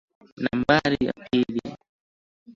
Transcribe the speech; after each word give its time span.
Nambari 0.43 0.97
ya 1.05 1.13
pili. 1.13 1.61